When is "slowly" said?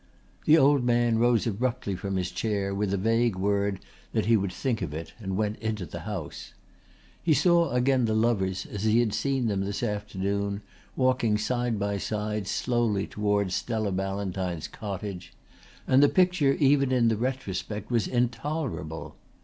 12.47-13.05